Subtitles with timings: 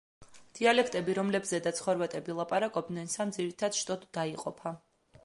[0.59, 4.75] დიალექტები, რომლებზედაც ხორვატები ლაპარაკობენ სამ ძირითად შტოდ დაიყოფა.